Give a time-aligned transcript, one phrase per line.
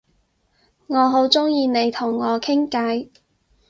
[0.87, 3.09] 我好鍾意你同我傾偈